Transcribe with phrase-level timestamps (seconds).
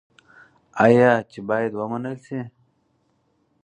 [0.85, 2.39] آیا چې باید ومنل شي؟